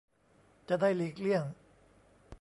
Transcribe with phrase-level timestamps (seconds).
[0.69, 1.43] จะได้หลีกเลี่ยง